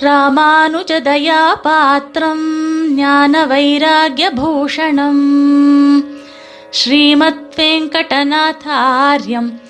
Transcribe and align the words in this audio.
ராமானுஜதயா 0.00 1.62
பாத்திரம் 1.62 2.94
ஞான 2.94 3.46
வைராகியபூஷணம் 3.46 5.22
ஸ்ரீமத் 6.70 7.54
வெங்கடநாதாரியம் 7.56 9.60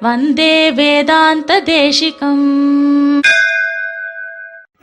வந்தே 0.00 0.72
வேதாந்த 0.72 1.62
தேசிகம் 1.62 3.20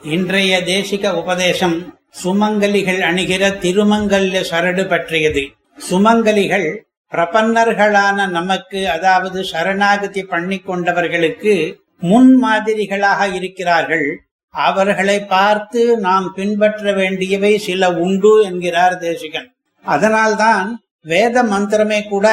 இன்றைய 0.01 0.63
தேசிக 0.65 1.13
உபதேசம் 1.13 1.95
சுமங்கலிகள் 2.23 2.99
அணுகிற 2.99 3.57
திருமங்கல்ய 3.57 4.43
சரடு 4.51 4.87
பற்றியது. 4.87 5.51
சுமங்கலிகள் 5.89 6.85
பிரபன்னர்களான 7.11 8.29
நமக்கு 8.29 8.89
அதாவது 8.89 9.43
சரணாகதி 9.43 10.23
பண்ணி 10.23 10.61
கொண்டவர்களுக்கு 10.67 11.75
முன் 11.99 12.43
மாதிரிகளாக 12.43 13.33
இருக்கிறார்கள். 13.33 14.26
அவர்களை 14.65 15.17
பார்த்து 15.25 15.81
நாம் 15.97 16.27
பின்பற்ற 16.35 16.93
வேண்டியவை 16.93 17.51
சில 17.57 17.89
உண்டு 18.05 18.31
என்கிறார் 18.43 18.97
தேசிகன். 18.97 19.49
அதனால்தான் 19.85 20.67
வேத 21.01 21.43
மந்திரமே 21.43 21.99
கூட 22.07 22.27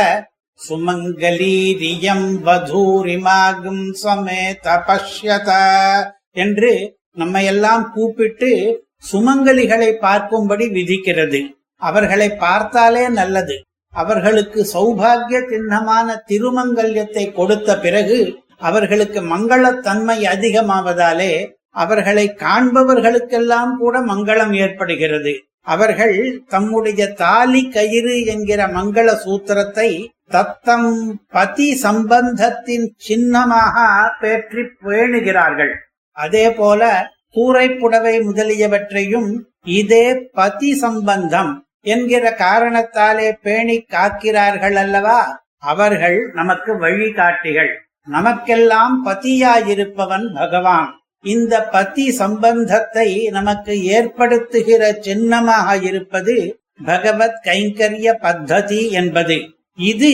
சுமங்கலீரியம் 0.60 2.26
வதூரிமாகும் 2.46 3.84
சமே 4.02 4.42
தபஷ்யத 4.66 5.50
என்று 6.42 6.72
நம்ம 7.12 7.42
எல்லாம் 7.42 7.84
கூப்பிட்டு 7.94 8.50
சுமங்கலிகளை 9.12 9.90
பார்க்கும்படி 10.06 10.66
விதிக்கிறது. 10.76 11.40
அவர்களை 11.82 12.28
பார்த்தாலே 12.44 13.04
நல்லது. 13.08 13.56
அவர்களுக்கு 13.92 14.60
சௌபாகிய 14.72 15.40
சின்னமான 15.50 16.16
திருமங்கல்யத்தை 16.28 17.24
கொடுத்த 17.32 17.78
பிறகு 17.78 18.18
அவர்களுக்கு 18.58 19.20
மங்களத்தன்மை 19.34 20.18
அதிகமாவதாலே 20.34 21.32
அவர்களை 21.74 22.26
காண்பவர்களுக்கெல்லாம் 22.36 23.76
கூட 23.76 24.00
மங்களம் 24.00 24.54
ஏற்படுகிறது. 24.54 25.34
அவர்கள் 25.60 26.16
தம்முடைய 26.48 27.02
தாலி 27.12 27.62
கயிறு 27.68 28.24
என்கிற 28.24 28.66
மங்கள 28.66 29.08
சூத்திரத்தை 29.24 29.90
தத்தம் 30.30 30.92
பதி 31.28 31.68
சம்பந்தத்தின் 31.74 32.86
சின்னமாக 32.96 33.76
பேற்றி 34.20 34.64
பேணுகிறார்கள். 34.84 35.74
அதே 36.12 36.52
போல 36.52 36.82
கூரை 37.30 37.66
புடவை 37.70 38.20
முதலியவற்றையும் 38.20 39.30
இதே 39.64 40.06
பதி 40.32 40.70
சம்பந்தம் 40.74 41.52
என்கிற 41.80 42.24
காரணத்தாலே 42.34 43.28
பேணி 43.42 43.76
காக்கிறார்கள் 43.92 44.74
அல்லவா? 44.74 45.20
அவர்கள் 45.58 46.18
நமக்கு 46.34 46.72
வழிகாட்டிகள். 46.78 47.72
நமக்கெல்லாம் 48.06 48.94
பதியாயிருப்பவன் 49.06 50.26
பகவான். 50.34 50.90
இந்த 51.24 51.54
பதி 51.64 52.12
சம்பந்தத்தை 52.12 53.08
நமக்கு 53.30 53.72
ஏற்படுத்துகிற 53.96 54.82
சின்னமாக 55.00 55.76
இருப்பது 55.82 56.34
பகவத் 56.84 57.40
கைங்கரிய 57.44 58.08
பத்ததி 58.22 58.90
என்பது. 58.90 59.36
இது 59.76 60.12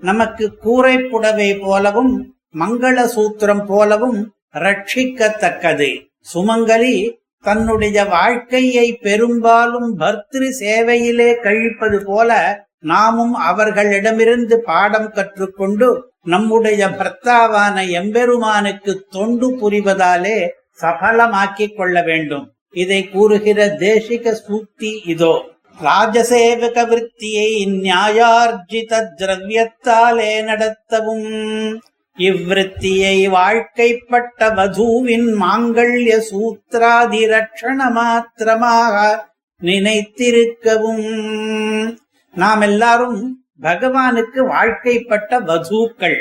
நமக்கு 0.00 0.56
கூரை 0.56 0.96
புடவை 0.98 1.58
போலவும் 1.58 2.14
மங்கள 2.58 2.96
சூத்திரம் 3.14 3.64
போலவும் 3.66 4.32
ரட்சிக்கத்தக்கது. 4.54 5.90
சுமங்கலி 6.34 6.96
தன்னுடைய 7.42 8.04
வாழ்க்கையை 8.04 8.86
பெரும்பாலும் 8.96 9.88
பர்திரு 9.98 10.50
சேவையிலே 10.60 11.30
கழிப்பது 11.42 12.04
போல 12.04 12.30
நாமும் 12.78 13.34
அவர்களிடமிருந்து 13.34 14.56
பாடம் 14.60 15.10
கற்றுக்கொண்டு 15.10 15.88
நம்முடைய 16.24 16.88
பர்த்தாவான 16.88 17.90
எம்பெருமானுக்கு 17.90 19.06
தொண்டு 19.10 19.50
புரிவதாலே 19.50 20.48
சபலமாக்கிக் 20.80 21.76
கொள்ள 21.76 22.02
வேண்டும். 22.02 22.52
இதை 22.70 23.08
கூறுகிற 23.08 23.66
தேசிக 23.66 24.36
சூக்தி 24.48 25.00
இதோ. 25.04 25.44
ராஜசேவக 25.82 26.86
விற்த்தியை 26.86 27.66
நியாயார்ஜித 27.66 29.06
திரவியத்தாலே 29.18 30.42
நடத்தவும். 30.42 31.78
இவ்விருத்தியை 32.16 33.28
வாழ்க்கைப்பட்ட 33.28 34.50
வதூவின் 34.50 35.40
மாங்கல்ய 35.40 36.20
சூத்ராதி 36.30 37.26
ரட்சண 37.26 37.90
மாத்திரமாக 37.90 39.26
நினைத்திருக்கவும். 39.62 41.96
நாம் 42.34 42.60
எல்லாரும் 42.60 43.41
பகவானுக்கு 43.62 44.46
வாழ்க்கைப்பட்ட 44.46 45.40
வசூக்கள். 45.40 46.18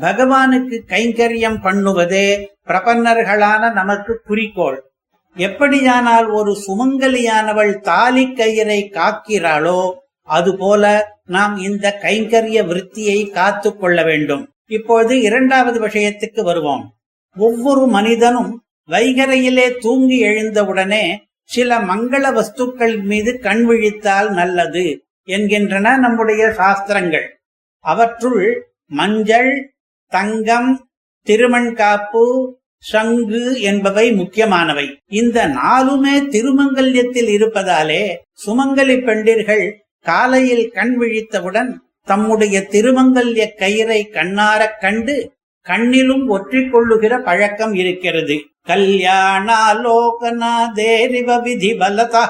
பகவானுக்கு 0.00 0.82
கைங்கரியம் 0.88 1.60
பண்ணுவதே 1.62 2.46
பிரபன்னர்களான 2.66 3.72
நமக்கு 3.72 4.20
குறிக்கோள். 4.24 4.90
எப்படியானால் 5.36 6.32
ஒரு 6.32 6.56
சுமங்கலியானவள் 6.66 7.80
தாலி 7.80 8.26
கயிறை 8.26 8.90
காக்கிறாளோ 8.92 9.94
அதுபோல 10.22 11.12
நாம் 11.24 11.56
இந்த 11.56 11.98
கைங்கரிய 12.02 12.66
விற்த்தியை 12.66 13.30
காத்து 13.30 13.76
கொள்ள 13.76 14.02
வேண்டும். 14.02 14.52
இப்பொழுது 14.66 15.20
இரண்டாவது 15.20 15.86
விஷயத்துக்கு 15.86 16.42
வருவோம். 16.42 16.94
ஒவ்வொரு 17.36 17.86
மனிதனும் 17.86 18.62
வைகரையிலே 18.88 19.78
தூங்கி 19.78 20.18
எழுந்தவுடனே 20.18 21.24
சில 21.44 21.78
மங்கள 21.78 22.34
வஸ்துக்கள் 22.34 23.02
மீது 23.02 23.38
கண் 23.38 23.70
விழித்தால் 23.70 24.30
நல்லது. 24.30 25.03
என்கின்றன 25.26 25.98
நம்முடைய 25.98 26.52
சாஸ்திரங்கள். 26.52 27.38
அவற்றுள் 27.80 28.72
மஞ்சள் 28.86 29.74
தங்கம் 30.08 30.88
திருமண்காப்பு 31.26 32.54
சங்கு 32.78 33.60
என்பவை 33.60 34.12
முக்கியமானவை. 34.12 35.00
இந்த 35.06 35.48
நாலுமே 35.48 36.28
திருமங்கல்யத்தில் 36.28 37.36
இருப்பதாலே 37.36 38.16
சுமங்கலி 38.46 39.04
பெண்டிர்கள் 39.04 39.82
காலையில் 40.00 40.70
கண் 40.70 41.00
விழித்தவுடன் 41.00 41.80
தம்முடைய 42.04 42.66
திருமங்கல்ய 42.70 43.52
கயிறை 43.56 44.10
கண்ணாரக் 44.10 44.80
கண்டு 44.80 45.32
கண்ணிலும் 45.66 46.28
ஒற்றிக்கொள்ளுகிற 46.28 47.18
பழக்கம் 47.18 47.74
இருக்கிறது. 47.74 48.44
கல்யாணாலோகநாதேரிவ 48.66 51.42
விதி 51.42 51.72
பலதா 51.72 52.24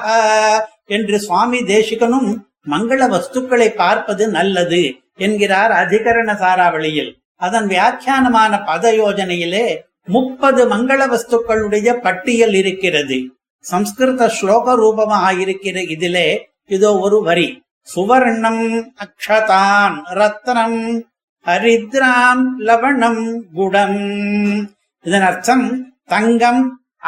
என்று 0.85 1.19
சுவாமி 1.19 1.59
தேசிகனும் 1.59 2.43
மங்கள 2.73 3.01
வஸ்துக்களை 3.13 3.69
பார்ப்பது 3.81 4.23
நல்லது 4.37 4.83
என்கிறார் 5.25 5.73
அதிகரண 5.83 6.29
சாராவளியில். 6.43 7.11
அதன் 7.45 7.67
வியாக்கியானமான 7.67 8.53
பத 8.69 8.83
யோஜனையிலே 9.01 9.65
முப்பது 10.15 10.61
மங்கள 10.69 11.01
வஸ்துக்களுடைய 11.13 11.89
பட்டியல் 12.05 12.55
இருக்கிறது. 12.61 13.17
சம்ஸ்கிருத 13.65 14.23
ஸ்லோக 14.37 14.75
ரூபமாக 14.75 15.33
இருக்கிற 15.43 15.77
இதிலே 15.95 16.27
இதோ 16.75 16.91
ஒரு 17.05 17.19
வரி. 17.27 17.47
சுவர்ணம் 17.87 18.65
அக்ஷதான் 19.03 19.95
ரத்னம் 20.19 20.79
ஹரித்ராம் 21.45 22.43
லவணம் 22.67 23.25
குடம். 23.53 24.01
இதன் 25.05 25.25
அர்த்தம் 25.29 25.67
தங்கம் 26.13 26.63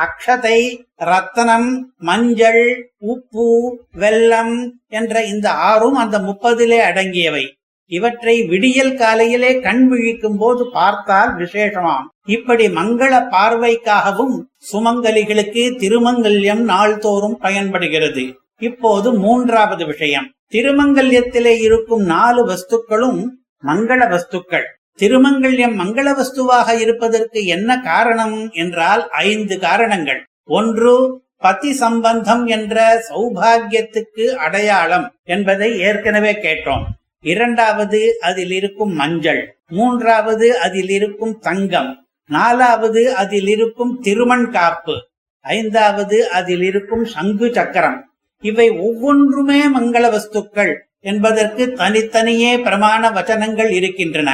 அக்ஷதை 0.06 0.60
ரத்தனம் 0.98 1.94
மஞ்சள் 1.98 2.92
உப்பு 2.98 3.78
வெல்லம் 3.98 4.70
என்ற 4.88 5.24
இந்த 5.24 5.52
ஆறும் 5.52 5.94
அந்த 5.94 6.20
முப்பதிலே 6.20 6.80
அடங்கியவை. 6.80 7.46
இவற்றை 7.86 8.44
விடியல் 8.44 8.96
காலையிலே 8.96 9.60
கண் 9.60 9.88
விழிக்கும் 9.88 10.38
போது 10.38 10.70
பார்த்தால் 10.72 11.38
விசேஷமாம். 11.38 12.06
இப்படி 12.26 12.68
மங்கள 12.68 13.28
பார்வைக்காகவும் 13.32 14.38
சுமங்கலிகளுக்கு 14.72 15.64
திருமங்கல்யம் 15.78 16.64
நாள்தோறும் 16.64 17.38
பயன்படுகிறது. 17.38 18.40
இப்போது 18.60 19.14
மூன்றாவது 19.14 19.86
விஷயம். 19.86 20.32
திருமங்கல்யத்திலே 20.52 21.60
இருக்கும் 21.62 22.02
நாலு 22.02 22.48
வஸ்துக்களும் 22.48 23.28
மங்கள 23.64 24.00
வஸ்துக்கள். 24.10 24.66
திருமங்கல்யம் 25.00 25.78
மங்கள 25.80 26.14
வஸ்துவாக 26.14 26.80
இருப்பதற்கு 26.80 27.46
என்ன 27.46 27.80
காரணம் 27.80 28.50
என்றால் 28.52 29.10
ஐந்து 29.10 29.60
காரணங்கள். 29.60 30.26
ஒன்று 30.48 31.22
பதி 31.38 31.74
சம்பந்தம் 31.74 32.46
என்ற 32.46 33.06
சௌபாகியத்துக்கு 33.10 34.26
அடையாளம் 34.46 35.14
என்பதை 35.24 35.80
ஏற்கனவே 35.80 36.32
கேட்டோம். 36.32 36.84
இரண்டாவது 37.22 38.18
அதில் 38.22 38.52
இருக்கும் 38.52 38.94
மஞ்சள் 38.94 39.58
மூன்றாவது 39.70 40.60
அதில் 40.60 40.90
இருக்கும் 40.90 41.40
தங்கம் 41.40 41.92
நாலாவது 42.30 43.16
அதில் 43.16 43.48
இருக்கும் 43.48 44.00
திருமண் 44.02 44.52
காப்பு 44.52 44.96
ஐந்தாவது 45.42 46.30
அதில் 46.30 46.62
இருக்கும் 46.62 47.06
சங்கு 47.06 47.54
சக்கரம். 47.54 48.00
இவை 48.44 48.70
ஒவ்வொன்றுமே 48.70 49.62
மங்கள 49.78 50.06
வஸ்துக்கள் 50.16 50.74
என்பதற்கு 51.00 51.74
தனித்தனியே 51.74 52.58
பிரமாண 52.58 53.12
வச்சனங்கள் 53.12 53.72
இருக்கின்றன. 53.72 54.32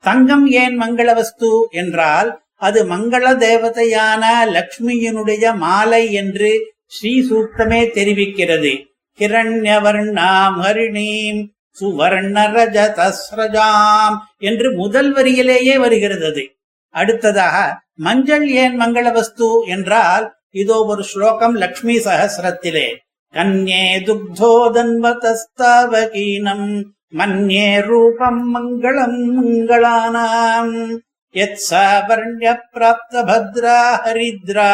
தங்கம் 0.00 0.46
ஏன் 0.46 0.80
மங்கள 0.80 1.14
வஸ்து 1.14 1.68
என்றால் 1.70 2.43
அது 2.66 2.80
மங்கள 2.88 3.24
தேவதையான 3.46 4.24
லக்ஷ்மியினுடைய 4.56 5.56
மாலை 5.56 6.12
என்று 6.12 6.50
ஸ்ரீ 6.86 7.12
சூக்தமே 7.28 7.80
தெரிவிக்கிறது. 7.96 8.72
கிரண்யவர்ணாம் 9.18 10.58
ஹரிணீம் 10.64 11.42
சுவர்ண 11.76 12.36
ரஜதஸ்ரஜாம் 12.56 14.16
என்று 14.48 14.68
முதல் 14.72 15.10
வரியிலேயே 15.14 15.74
வருகிறது 15.84 16.26
அது 16.30 16.44
அடுத்ததாக 16.94 17.56
மஞ்சள் 18.06 18.46
ஏன் 18.62 18.76
மங்கள 18.80 19.06
வஸ்து 19.12 19.48
என்றால் 19.66 20.26
இதோ 20.62 20.76
ஒரு 20.92 21.02
ஸ்லோகம் 21.12 21.54
லக்ஷ்மி 21.54 21.96
சகசிரத்திலே 22.06 22.86
கன்யே 23.34 23.84
துக்தோதன்வதஸ்தாவகீனம் 24.08 26.68
மன்யே 27.18 27.68
ரூபம் 27.88 28.42
மங்களம் 28.54 29.20
மங்களானாம். 29.36 30.74
யத் 31.34 31.60
சாவர்ணிய 31.68 32.50
ஹரித்ரா 34.04 34.72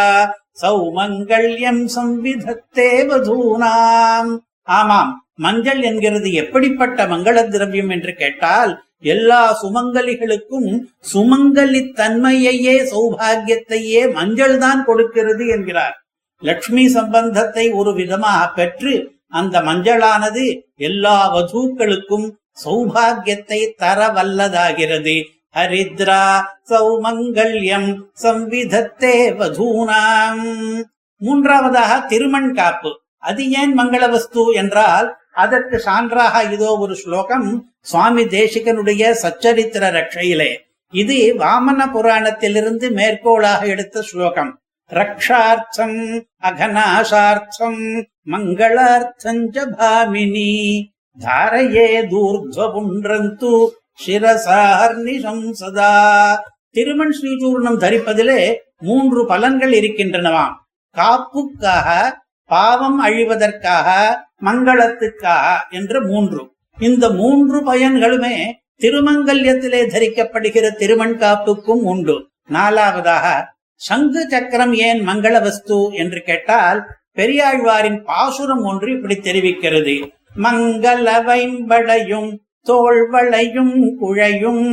சௌமங்கல்யம் 0.62 1.84
சம்விதத்தே 1.94 2.90
வதூனாம் 3.10 4.32
ஆமாம் 4.78 5.12
மஞ்சள் 5.34 5.82
என்கிறது 5.82 6.30
எப்படிப்பட்ட 6.32 7.06
மங்கள 7.06 7.48
திரவியம் 7.48 7.88
என்று 7.88 8.12
கேட்டால் 8.14 8.72
எல்லா 9.04 9.40
சுமங்கலிகளுக்கும் 9.62 10.70
சுமங்கலி 11.12 11.80
தன்மையையே 11.92 12.76
சௌபாகியத்தையே 12.92 14.02
மஞ்சள் 14.12 14.56
தான் 14.58 14.84
கொடுக்கிறது 14.84 15.46
என்கிறார். 15.46 15.96
லட்சுமி 16.42 16.84
சம்பந்தத்தை 16.88 17.64
ஒரு 17.72 17.94
விதமாக 17.94 18.42
பெற்று 18.52 18.92
அந்த 19.30 19.56
மஞ்சளானது 19.60 20.44
எல்லா 20.88 21.16
வதூக்களுக்கும் 21.34 22.28
சௌபாகியத்தை 22.64 23.60
தர 23.76 24.08
வல்லதாகிறது. 24.08 25.16
ஹரித்ரா 25.56 26.24
சௌமங்கல்யம் 26.70 27.88
சம்விதத்தே 28.22 29.14
வதூனாம். 29.40 30.44
மூன்றாவதாக 31.20 31.92
திருமண் 32.10 32.52
காப்பு. 32.54 32.90
அது 33.18 33.42
ஏன் 33.50 33.72
மங்கள 33.78 34.10
வஸ்து 34.10 34.42
என்றால் 34.52 35.08
அதற்கு 35.32 35.76
சான்றாக 35.86 36.52
இதோ 36.52 36.70
ஒரு 36.78 36.94
ஸ்லோகம் 36.94 37.48
சுவாமி 37.80 38.22
தேசிகனுடைய 38.36 39.02
சச்சரித்திர 39.22 39.84
ரட்சையிலே 39.96 40.50
இது 40.94 41.18
வாமன 41.38 41.80
புராணத்திலிருந்து 41.94 42.86
மேற்கோளாக 42.98 43.60
எடுத்த 43.66 44.02
ஸ்லோகம். 44.02 44.52
ரக்ஷார்த்தம் 44.90 45.98
அகநாசார்த்தம் 46.48 47.82
மங்களார்த்தம் 48.32 49.42
ச 49.54 49.66
பாமினி 49.78 50.52
தாரையே 51.18 51.88
தூர்த்வபுன்றந்து 52.12 53.52
சிரசார்னிஷம் 54.06 55.50
சதா. 55.50 55.92
திருமண் 56.70 57.14
ஸ்ரீசூர்ணம் 57.18 57.78
தரிப்பதிலே 57.78 58.54
மூன்று 58.80 59.20
பலன்கள் 59.28 59.72
இருக்கின்றனவாம் 59.80 60.54
காப்புக்காக 60.96 61.88
பாவம் 62.50 62.98
அழிவதற்காக 63.06 63.88
மங்களத்துக்காக 64.44 65.46
என்ற 65.70 66.00
மூன்று. 66.00 66.42
இந்த 66.78 67.10
மூன்று 67.10 67.58
பயன்களுமே 67.72 68.36
திருமங்கல்யத்திலே 68.80 69.80
தரிக்கப்படுகிற 69.94 70.70
திருமண் 70.70 71.16
காப்புக்கும் 71.18 71.82
உண்டு. 71.92 72.16
நாலாவதாக 72.48 73.26
சங்கு 73.80 74.28
சக்கரம் 74.28 74.74
ஏன் 74.74 75.08
மங்கள 75.08 75.32
வஸ்து 75.42 75.90
என்று 75.92 76.20
கேட்டால் 76.20 76.80
பெரியாழ்வாரின் 77.16 78.00
பாசுரம் 78.04 78.62
ஒன்று 78.62 78.92
இப்படி 78.92 79.16
தெரிவிக்கிறது. 79.16 79.96
மங்கள 80.36 81.06
வைம்படையும் 81.28 82.30
தோள்வளையும் 82.68 83.74
குழையும். 84.00 84.64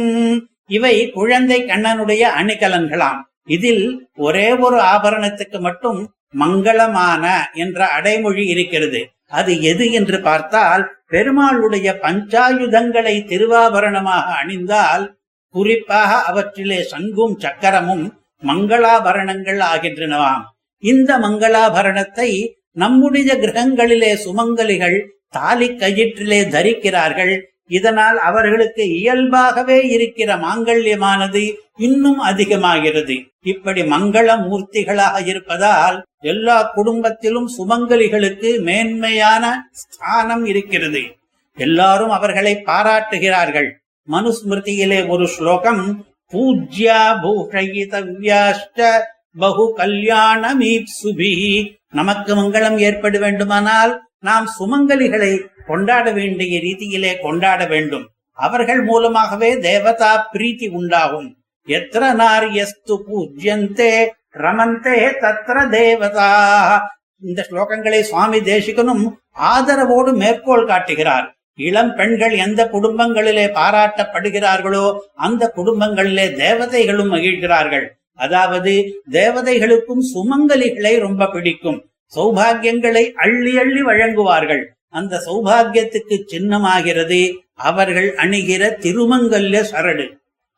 இவை 0.68 1.10
குழந்தை 1.10 1.64
கண்ணனுடைய 1.64 2.24
அணிகலன்களாம். 2.40 3.20
இதில் 3.46 4.10
ஒரே 4.16 4.56
ஒரு 4.56 4.80
ஆபரணத்துக்கு 4.80 5.60
மட்டும் 5.60 6.14
மங்களமான 6.40 7.26
என்ற 7.54 7.88
அடைமொழி 7.88 8.48
இருக்கிறது. 8.48 9.10
அது 9.28 9.62
எது 9.62 9.92
என்று 9.92 10.22
பார்த்தால் 10.22 10.84
பெருமாளுடைய 11.12 11.88
பஞ்சாயுதங்களை 12.02 13.16
திருவாபரணமாக 13.26 14.34
அணிந்தால் 14.42 15.16
குறிப்பாக 15.50 16.24
அவற்றிலே 16.24 16.84
சங்கும் 16.84 17.38
சக்கரமும் 17.40 18.06
மங்களாபரணங்கள் 18.46 19.62
ஆகின்றனவாம். 19.74 20.44
இந்த 20.80 21.18
மங்களாபரணத்தை 21.18 22.50
நம்முடைய 22.72 23.36
கிரகங்களிலே 23.36 24.12
சுமங்கலிகள் 24.26 24.98
தாலி 25.30 25.70
கயிற்றிலே 25.70 26.40
தரிக்கிறார்கள். 26.50 27.36
இதனால் 27.68 28.20
அவர்களுக்கு 28.20 28.98
இயல்பாகவே 28.98 29.88
இருக்கிற 29.88 30.36
மாங்கல்யமானது 30.36 31.54
இன்னும் 31.78 32.20
அதிகமாகிறது. 32.20 33.16
இப்படி 33.42 33.82
மங்கள 33.82 34.28
மூர்த்திகளாக 34.44 35.28
இருப்பதால் 35.28 36.04
எல்லா 36.22 36.72
குடும்பத்திலும் 36.76 37.50
சுமங்கலிகளுக்கு 37.58 38.62
மேன்மையான 38.62 39.70
ஸ்தானம் 39.72 40.46
இருக்கிறது. 40.46 41.02
எல்லாரும் 41.56 42.10
அவர்களை 42.10 42.62
பாராட்டுகிறார்கள். 42.62 43.80
மனுஸ்மிருதியிலே 44.12 45.08
ஒரு 45.08 45.28
ஸ்லோகம் 45.28 46.06
பூஜ்யா 46.34 47.02
பூஷயிதவ்யாஷ்ட 47.24 49.00
பகு 49.40 49.74
கல்யாணமீப்சுபி 49.78 51.32
நமக்கு 51.92 52.36
மங்களம் 52.36 52.78
ஏற்பட 52.78 53.18
வேண்டுமானால் 53.20 54.07
நாம் 54.20 54.48
சுமங்கலிகளை 54.60 55.46
கொண்டாட 55.66 56.12
வேண்டிய 56.12 56.60
ரீதியிலே 56.60 57.22
கொண்டாட 57.22 57.66
வேண்டும். 57.66 58.10
அவர்கள் 58.34 58.82
மூலமாகவே 58.84 59.60
தேவதா 59.60 60.30
பிரீத்தி 60.34 60.70
உண்டாகும். 60.70 61.38
எத்திர 61.68 62.04
நாரியஸ்து 62.22 62.96
பூஜ்யந்தே 63.08 64.08
ரமந்தே 64.34 64.98
தத்திர 65.22 65.70
தேவதா. 65.70 66.32
இந்த 67.22 67.48
ஸ்லோகங்களை 67.52 68.00
சுவாமி 68.00 68.40
தேசிகனும் 68.40 69.04
ஆதரவோடு 69.42 70.14
மேற்கோள் 70.14 70.66
காட்டுகிறார். 70.66 71.36
இளம் 71.56 71.96
பெண்கள் 71.96 72.32
எந்த 72.32 72.70
குடும்பங்களிலே 72.74 73.46
பாராட்டப்படுகிறார்களோ 73.60 75.00
அந்த 75.14 75.54
குடும்பங்களிலே 75.56 76.26
தேவதைகளும் 76.36 77.14
மகிழ்கிறார்கள். 77.14 77.88
அதாவது 78.16 79.02
தேவதைகளுக்கும் 79.12 80.04
சுமங்கலிகளை 80.14 81.00
ரொம்ப 81.00 81.28
பிடிக்கும். 81.28 81.86
சௌபாகியங்களை 82.16 83.04
அள்ளி 83.24 83.54
அள்ளி 83.58 83.82
வழங்குவார்கள். 83.82 84.64
அந்த 84.90 85.22
சௌபாகியத்துக்கு 85.26 86.16
சின்னமாகிறது 86.34 87.22
அவர்கள் 87.70 88.10
அணிகிற 88.16 88.64
திருமங்கல்ய 88.84 89.62
சரடு. 89.72 90.06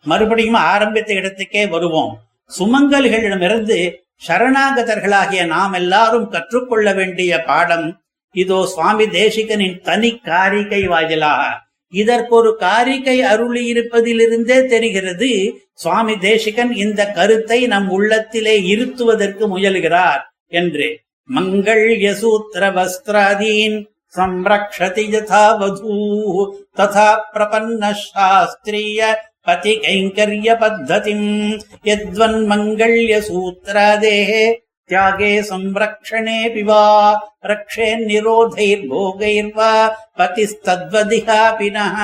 மறுபடியும் 0.06 0.60
ஆரம்பித்த 0.74 1.14
இடத்துக்கே 1.14 1.64
வருவோம். 1.70 2.14
சுமங்கல்களிடமிருந்து 2.60 3.80
சரணாகதர்களாகிய 4.28 5.42
நாம் 5.46 5.74
எல்லாரும் 5.74 6.30
கற்றுக்கொள்ள 6.30 6.94
வேண்டிய 6.94 7.32
பாடம் 7.44 7.88
இதோ 8.36 8.66
சுவாமி 8.66 9.06
தேசிகனின் 9.06 9.78
தனி 9.82 10.10
காரிகை 10.24 10.82
வாயிலாக 10.88 11.44
இதற்கொரு 11.94 12.56
காரிகை 12.60 13.16
அருளி 13.22 13.62
இருப்பதிலிருந்தே 13.74 14.58
தெரிகிறது 14.66 15.30
சுவாமி 15.74 16.16
தேசிகன் 16.18 16.72
இந்த 16.72 17.12
கருத்தை 17.12 17.68
நம் 17.68 17.90
உள்ளத்திலே 17.90 18.56
இருத்துவதற்கு 18.64 19.58
முயல்கிறார் 19.58 20.22
என்று. 20.48 20.90
மங்கள்ய 21.29 22.09
சூத்திர 22.21 22.65
வஸ்திராதீன் 22.77 23.81
संरक्षति 24.15 25.11
यथा 25.13 25.51
वधू 25.61 26.45
तथा 26.79 27.15
प्रपन्न 27.33 27.93
शास्त्रीय 27.95 29.15
पति 29.47 29.75
कैङ्कर्य 29.85 30.55
पद्धतिम् 30.61 31.59
यद्वन्मङ्गल्य 31.89 33.21
सूत्रादेः 33.21 34.53
त्यागे 34.91 35.43
संरक्षणेऽपि 35.43 36.63
वा 36.63 37.13
रक्षेन्निरोधैर्भोगैर्वा 37.47 39.73
பதிஸ்தத்வதிகாபினः 40.19 41.97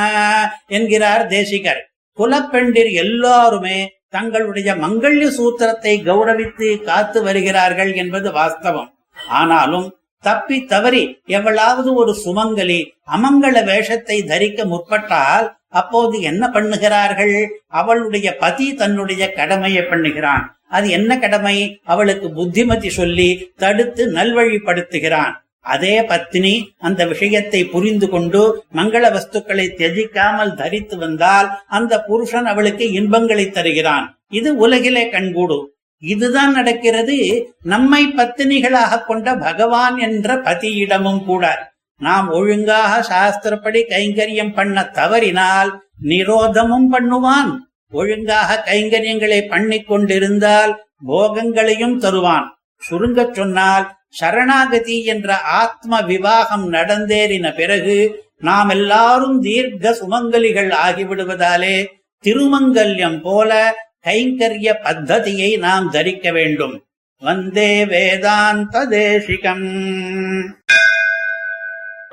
என்கிறார் 0.70 1.28
தேசிகர் 1.28 1.86
குலப்பெண்டிர் 2.18 2.92
எல்லாருமே 3.02 3.92
தங்களுடைய 4.10 4.76
மங்கள்ய 4.76 5.30
சூத்திரத்தை 5.36 6.02
கௌரவித்து 6.08 6.88
காத்து 6.88 7.22
வருகிறார்கள் 7.22 7.94
என்பது 7.94 8.32
வாஸ்தவம் 8.32 8.93
ஆனாலும் 9.27 9.97
தப்பி 10.19 10.65
தவறி 10.65 11.21
எவளாவது 11.25 11.93
ஒரு 11.93 12.15
சுமங்கலி 12.25 12.85
அமங்கல 13.11 13.65
வேஷத்தை 13.65 14.23
தரிக்க 14.23 14.65
முற்பட்டால் 14.65 15.53
அப்போது 15.67 16.21
என்ன 16.21 16.49
பண்ணுகிறார்கள்? 16.53 17.47
அவளுடைய 17.67 18.37
பதி 18.37 18.73
தன்னுடைய 18.73 19.31
கடமையை 19.31 19.83
பண்ணுகிறான். 19.83 20.43
அது 20.69 20.89
என்ன 20.89 21.19
கடமை? 21.19 21.79
அவளுக்கு 21.83 22.31
புத்திமதி 22.31 22.89
சொல்லி 22.89 23.51
தடுத்து 23.57 24.11
நல்வழிப்படுத்துகிறான். 24.11 25.33
அதே 25.61 26.03
பத்தினி 26.03 26.73
அந்த 26.77 27.05
விஷயத்தை 27.05 27.65
புரிந்து 27.65 28.09
கொண்டு 28.09 28.65
மங்கள 28.75 29.03
வஸ்துக்களை 29.11 29.65
தியஜிக்காமல் 29.77 30.53
தரித்து 30.53 30.97
வந்தால் 30.97 31.49
அந்த 31.67 32.01
புருஷன் 32.01 32.45
அவளுக்கு 32.45 32.91
இன்பங்களை 32.91 33.49
தருகிறான். 33.49 34.17
இது 34.29 34.55
உலகிலே 34.55 35.09
கண்கூடு 35.09 35.74
இதுதான் 35.99 36.53
நடக்கிறது. 36.53 37.49
நம்மை 37.63 38.13
பத்தினிகளாக 38.17 39.05
கொண்ட 39.05 39.35
பகவான் 39.35 39.97
என்ற 39.97 40.35
பதியிடமும் 40.35 41.25
கூட. 41.25 41.73
நாம் 41.97 42.29
ஒழுங்காக 42.29 42.93
சாஸ்திரப்படி 43.09 43.81
கைங்கரியம் 43.89 44.53
பண்ண 44.53 44.83
தவறினால் 44.83 45.81
நிரோதமும் 46.03 46.87
பண்ணுவான். 46.91 47.57
ஒழுங்காக 47.91 48.63
கைங்கரியங்களை 48.65 49.47
பண்ணி 49.47 49.81
கொண்டிருந்தால் 49.81 50.85
போகங்களையும் 51.05 51.97
தருவான். 51.97 52.57
சுருங்கச் 52.77 53.33
சொன்னால் 53.33 53.95
சரணாகதி 54.09 55.03
என்ற 55.03 55.37
ஆத்ம 55.37 56.01
விவாகம் 56.01 56.73
நடந்தேறின 56.73 57.55
பிறகு 57.55 58.23
நாம் 58.37 58.69
எல்லாரும் 58.69 59.41
தீர்க்க 59.41 59.97
சுமங்கலிகள் 60.01 60.73
ஆகிவிடுவதாலே 60.85 61.85
திருமங்கல்யம் 62.23 63.21
போல 63.21 63.73
கைங்கரிய 64.06 64.68
பத்ததியை 64.86 65.50
நாம் 65.66 65.90
தரிக்க 65.96 66.26
வேண்டும் 66.38 66.76
वन्दे 67.22 67.70
वेदान्तदेशिकम् 67.90 69.66